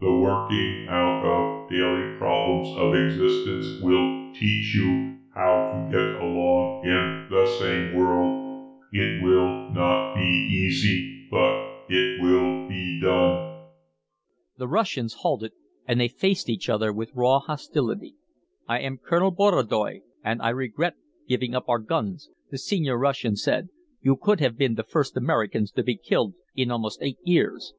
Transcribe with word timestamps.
The 0.00 0.12
working 0.12 0.86
out 0.90 1.24
of 1.24 1.70
daily 1.70 2.18
problems 2.18 2.76
of 2.76 2.94
existence 2.94 3.80
will 3.82 4.30
teach 4.34 4.74
you 4.74 5.16
how 5.34 5.88
to 5.90 5.90
get 5.90 6.22
along 6.22 6.82
in 6.84 7.28
the 7.30 7.46
same 7.58 7.94
world. 7.96 8.82
It 8.92 9.22
will 9.22 9.70
not 9.70 10.14
be 10.16 10.20
easy, 10.20 11.26
but 11.30 11.84
it 11.88 12.20
will 12.20 12.68
be 12.68 13.00
done." 13.00 13.62
The 14.58 14.68
Russians 14.68 15.14
halted 15.20 15.52
and 15.88 15.98
they 15.98 16.08
faced 16.08 16.50
each 16.50 16.68
other 16.68 16.92
with 16.92 17.10
raw 17.14 17.38
hostility. 17.38 18.14
"I 18.68 18.80
am 18.80 18.98
Colonel 18.98 19.30
Borodoy 19.30 20.02
and 20.22 20.42
I 20.42 20.50
regret 20.50 20.96
giving 21.26 21.54
up 21.54 21.66
our 21.70 21.78
guns," 21.78 22.28
the 22.50 22.58
senior 22.58 22.98
Russian 22.98 23.36
said. 23.36 23.70
"You 24.02 24.16
could 24.20 24.40
have 24.40 24.58
been 24.58 24.74
the 24.74 24.82
first 24.84 25.16
Americans 25.16 25.72
to 25.72 25.82
be 25.82 25.96
killed 25.96 26.34
in 26.54 26.70
almost 26.70 26.98
eight 27.00 27.16
years." 27.24 27.72